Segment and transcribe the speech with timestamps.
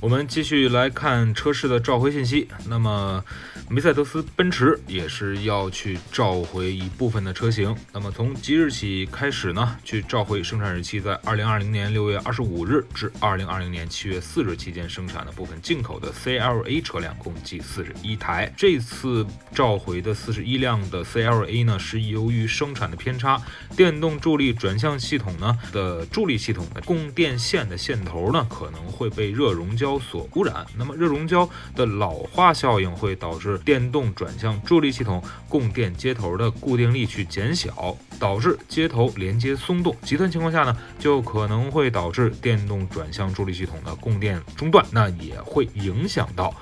[0.00, 2.48] 我们继续来看车市的召回信息。
[2.66, 3.22] 那么，
[3.68, 7.76] 梅赛德斯奔驰也是要去召回一部分的车型。
[7.92, 18.50] 那么从即日起开始呢，去召回生产日期在二零二零年六月二十五日至二零二零年七月四日期间生产的部分进口的 CLA 车辆，共计四十一台。
[18.56, 23.38] 这次召回的四十一辆的 CLA 呢，是由于生产的偏差，
[23.76, 30.66] 电动助力转向系统呢的助力系统的供电线的线头呢可能会被热熔胶所污染。
[30.76, 39.96] 那么热熔胶的老化效应会导致电动转向助力系统供电接头的固定力去减小，导致接头连接松动。
[40.02, 46.54] 极端情况下呢，就可能会导致电动转向助力系统的供电中断，那也会影响到。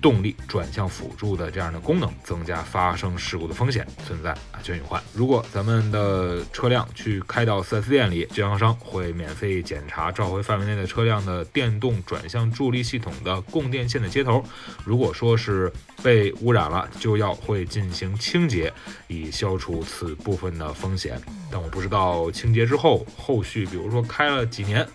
[0.00, 5.00] 动力转向辅助的这样的功能，增加发生事故的风险，存在安全隐患。
[5.14, 14.42] 如果咱们的车辆去开到 4S 店里，经销商会免费检查召回范围内的车辆的电动转向助力系统的供电线的接头，
[14.84, 15.70] 如果说是
[16.02, 18.72] 被污染了，就要会进行清洁，
[19.06, 21.20] 以消除此部分的风险。
[21.50, 24.86] 但我不知道清洁之后，后续比如说开了几年。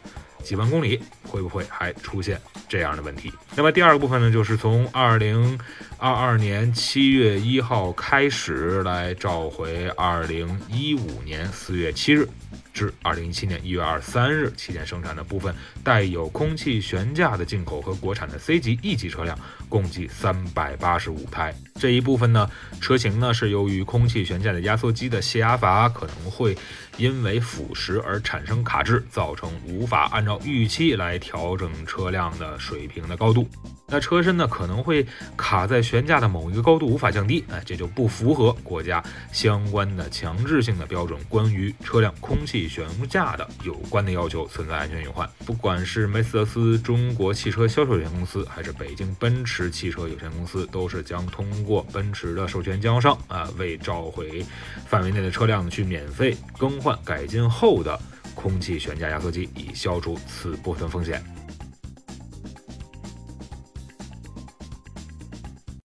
[0.44, 2.39] 几万公里会不会还出现
[2.70, 3.33] 这样的问题？
[3.53, 5.59] 那么第二个部分呢，就是从二零
[5.98, 12.25] 二二年七月一号开始来召回二零一五年四月七日
[12.78, 15.52] 至二零一七年一月二十三日期间生产的部分
[15.83, 19.36] 带有空气悬架的进口和国产的 C 级 E 级车辆，
[19.67, 21.55] 共计三百八十五台。
[21.80, 22.50] 这一部分呢，
[22.81, 26.58] 车型呢是由于空气悬架的压缩机的泄压阀可能会
[26.97, 33.48] 因为腐蚀而产生卡滞，造成无法按照预期来调整车辆的水平的高度。
[33.89, 35.05] 那车身呢可能会
[35.37, 39.02] 卡在悬架的某一个高度无法降低，哎，这就不符合国家
[39.32, 45.30] 相关的强制性的标准，关于车辆空气悬架的有关的要求，存在安全隐患。
[45.45, 54.44] 不管是梅赛德斯中国汽车销售有限公司，还是北京奔驰汽车有限公司，都是将通过奔驰的授权经销商啊，为召回
[54.88, 58.00] 范围内的车辆去免费更换改进后的
[58.33, 61.36] 空气悬架压缩机，以消除此部分风险。